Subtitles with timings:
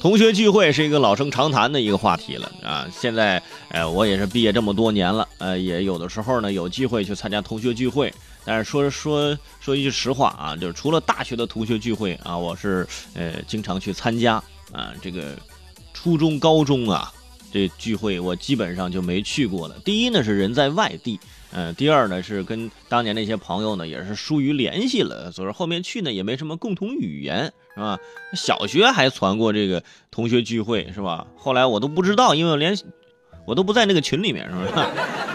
[0.00, 2.88] 同学聚会是一个老生常谈的一个话题了啊！
[2.90, 8.12] 现在，呃，我也是毕业这么多年了，呃，也有的时候呢有机会去参加同学聚会。
[8.44, 14.42] 但是说说说一句实话啊，就是除了大学的同学聚会啊，我是呃经常去参加
[14.72, 14.94] 啊。
[15.02, 15.36] 这个
[15.92, 17.12] 初中、高中啊，
[17.52, 19.76] 这聚会我基本上就没去过了。
[19.84, 21.20] 第一呢是人在外地，
[21.54, 27.52] 嗯，第二呢是跟当年那些朋友呢也是疏于联系了，所以说后面去呢也没什么共同语言。
[27.74, 27.98] 是吧？
[28.34, 31.26] 小学还传过这个同学聚会，是吧？
[31.38, 32.76] 后来我都不知道，因为我连
[33.46, 34.90] 我都不在那个群里面，是吧？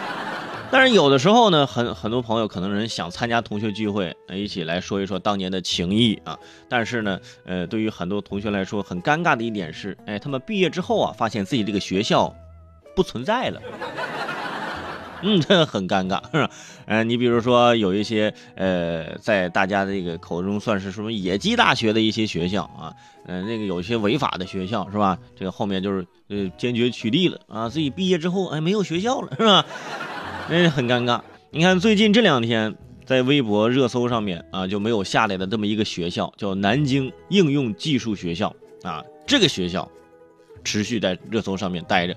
[0.70, 6.38] 但是有的时候呢，很很多朋友可能人想参加同学聚会，一起来说一说当年的情谊啊。
[6.70, 12.32] 但是呢，呃，对于很多同学来说，很尴尬的一点是，哎，他们毕业之后啊，发现自己这个学校
[12.96, 13.60] 不存在了。
[15.24, 16.50] 嗯，这很尴尬，是吧？
[16.86, 22.94] 嗯，你比如说有一些呃，在大家这个口中算是什么野鸡大学的一些学校啊，
[23.26, 25.18] 嗯，那个有些违法的学校是吧？
[25.36, 29.66] 这个后面就是呃坚决取缔了啊，自己毕业之后哎没有学校了是吧？
[30.50, 31.20] 那很尴尬。
[31.50, 39.90] 你看最近这两天在微博热搜上面啊就没有下来的这么一个学校，叫南京应用技术学校啊，这个学校
[40.64, 42.16] 持续在热搜上面待着，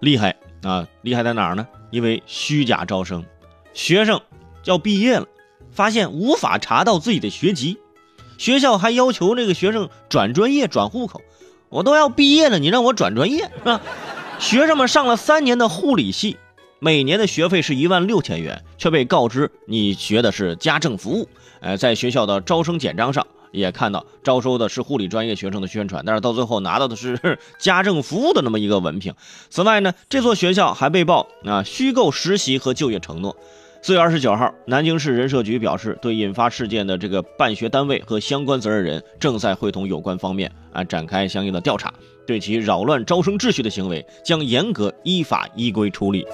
[0.00, 0.34] 厉害。
[0.64, 1.64] 啊，厉害在哪儿呢？
[1.90, 3.24] 因为虚假招生，
[3.72, 4.20] 学生
[4.64, 5.26] 要毕业了，
[5.70, 7.78] 发现无法查到自己的学籍，
[8.36, 11.22] 学校还要求这个学生转专业、转户口。
[11.70, 13.80] 我都要毕业了，你让我转专业是吧？
[14.38, 16.36] 学生们上了三年的护理系，
[16.78, 21.28] 每年的学费是一万六千元，却被告知你学的是家政服务。
[21.60, 23.26] 呃，在学校的招生简章上。
[23.50, 29.14] 也看到招收的是护理专业学生的宣传，但是到最后拿到的是 家政服务的那么一个文凭。
[29.50, 33.36] 此外呢，这所学校还被曝啊虚构实习和就业承诺。
[33.80, 41.94] 四月二十九号，南京市人社局表示，对引发事件的这个办学单位和相关责任人，正在会同有关方面啊展开相应的调查，
[42.26, 46.26] 对其扰乱招生秩序的行为将严格依法依规处理。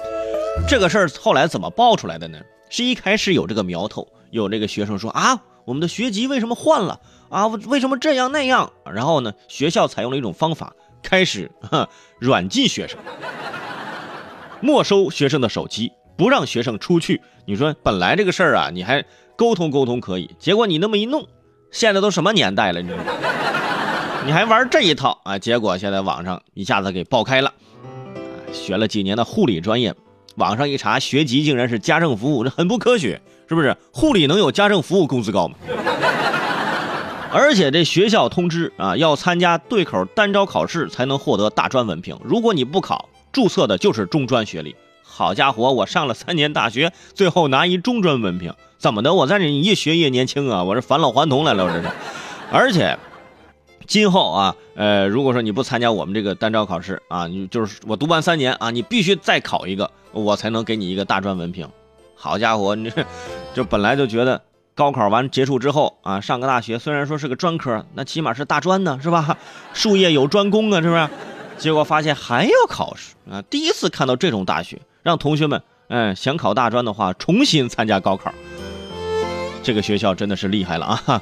[0.67, 2.39] 这个事儿后来怎么爆出来的呢？
[2.67, 5.39] 是一开始有这个苗头，有这个学生说啊。
[5.65, 6.99] 我们的学籍为什么换了
[7.29, 7.47] 啊？
[7.47, 8.71] 为什么这样那样？
[8.93, 9.33] 然后呢？
[9.47, 11.51] 学校采用了一种方法，开始
[12.19, 12.99] 软禁学生，
[14.61, 17.21] 没收学生的手机，不让学生出去。
[17.45, 19.03] 你说本来这个事儿啊，你还
[19.35, 21.27] 沟通沟通可以，结果你那么一弄，
[21.71, 22.81] 现在都什么年代了？
[22.81, 22.89] 你
[24.25, 25.37] 你还玩这一套啊？
[25.37, 27.53] 结果现在网上一下子给爆开了，
[28.53, 29.93] 学了几年的护理专业，
[30.35, 33.21] 网上一查学籍竟然是家政服务，这很不科学。
[33.47, 35.55] 是不是护理能有家政服务工资高吗？
[37.31, 42.17] 而且这学校通知啊，要参加对口单招考试才能获得大专文凭。
[42.23, 44.73] 如果你不考，注册的就是中专学历。
[45.03, 49.13] 好家伙，我上了三年大学，最后拿一中专文凭，怎么的？
[49.13, 50.63] 我在这越学越年轻啊！
[50.63, 51.89] 我是返老还童来了，我这是。
[52.51, 52.97] 而且，
[53.85, 61.67] 今后啊，呃，如果说你不参加我们这个单招考试啊，你就是我读完三年啊，你必须再考一个，我才能给你一个大专文凭。
[62.15, 63.05] 好家伙，你这
[63.53, 64.41] 就本来就觉得
[64.73, 69.37] 高考完结束之后啊，上个大学虽然说是个专科，那起码是大专呢，是吧？
[69.73, 71.09] 术业有专攻啊，是不是？
[71.57, 73.41] 结果发现还要考试啊！
[73.49, 78.33] 第一次看到这种大学，让同学们，嗯，想考大专的话，重新参加高考。
[79.63, 81.21] 这个学校真的是厉害了啊！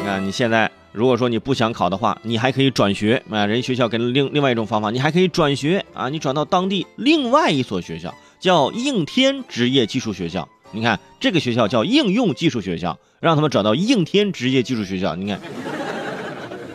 [0.00, 3.44] 你看，你现在如果说你不想考的话，你还可以转学啊。
[3.46, 8.14] 人学校给了另另外一种方法，你还可以转学啊，你转到当地另外一所学校。
[8.44, 15.40] 叫应天职业技术学校，你看这个学校叫应用技术学校，让他们转到应天职业技术学校，你看，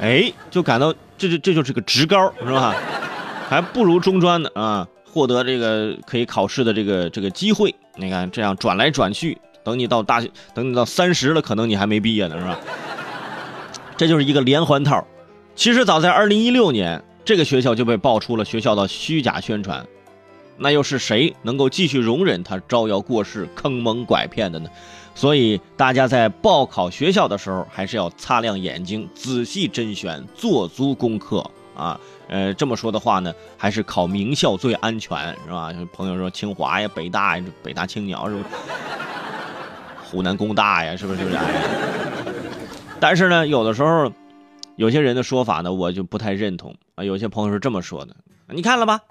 [0.02, 2.76] 哎，就感到这这这就是个职高是吧？
[3.48, 7.76] 还不如中专呢啊，获得这个可以考试的这个这个机会。
[7.98, 12.60] 你看这样转来转去，等你到大学，等你到三十了，可能你还没毕业呢，是吧？
[13.96, 15.06] 这就是一个连环套。
[15.56, 19.86] 其实早在二零一六年，这个学校就被爆出了学校的虚假宣传。
[20.60, 24.70] 那又是谁能够继续容忍他招摇过市、坑蒙拐骗的呢？
[25.16, 31.44] 所以大家在报考学校的时候，还是要擦亮眼睛，仔细甄选，做足功课
[31.76, 32.00] 啊。
[32.28, 35.74] 呃，这么说的话呢，还是考名校最安全，是吧？
[35.92, 38.46] 朋友说清华呀、北大呀、北大青鸟是不是？
[40.04, 41.20] 湖南工大呀，是不是？
[41.20, 41.38] 是不是？
[43.00, 44.12] 但是呢，有的时候，
[44.76, 47.04] 有些人的说法呢，我就不太认同啊。
[47.04, 48.16] 有些朋友是这么说的，
[48.50, 49.02] 你看了吧？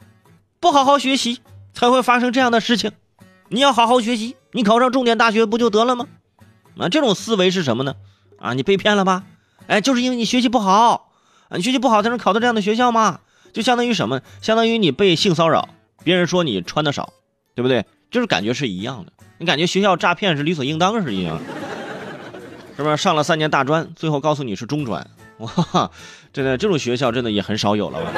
[0.61, 1.41] 不好好学习，
[1.73, 2.93] 才会发生这样的事情。
[3.49, 6.07] 你要好好学习，你考上重点大学不就得了吗？
[6.79, 7.95] 啊，这种思维是什么呢？
[8.39, 9.25] 啊，你被骗了吧？
[9.69, 11.13] 哎，就是因为你学习不好，
[11.51, 13.21] 你学习不好才能考到这样的学校吗？
[13.53, 14.21] 就相当于什么？
[14.43, 15.69] 相当于你被性骚扰，
[16.03, 17.13] 别人说你穿的少，
[17.55, 17.85] 对不对？
[18.11, 19.13] 就是感觉是一样的。
[19.39, 21.41] 你感觉学校诈骗是理所应当是一样，
[22.77, 22.97] 是不是？
[22.97, 25.09] 上了三年大专，最后告诉你是中专，
[25.39, 25.91] 哇，
[26.33, 28.13] 真的这种学校真的也很少有了吧？